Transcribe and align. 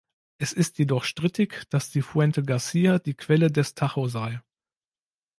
Es 0.39 0.51
ist 0.51 0.79
jedoch 0.79 1.03
strittig, 1.03 1.65
dass 1.69 1.91
die 1.91 2.01
"Fuente 2.01 2.41
Garcia" 2.41 2.97
die 2.97 3.13
Quelle 3.13 3.51
des 3.51 3.75
Tajo 3.75 4.07
sei. 4.07 4.41